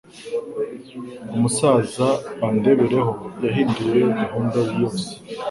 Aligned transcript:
Umusaza 1.35 2.07
Bandebereho 2.39 3.11
yahinduye 3.45 4.01
gahunda 4.19 4.59
yose 4.79 5.09